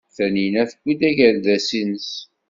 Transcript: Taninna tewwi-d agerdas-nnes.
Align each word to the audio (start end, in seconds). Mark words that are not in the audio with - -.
Taninna 0.15 0.63
tewwi-d 0.71 1.01
agerdas-nnes. 1.09 2.11